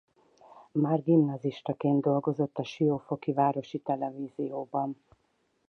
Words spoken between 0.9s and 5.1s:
gimnazistaként dolgozott a siófoki városi televízióban.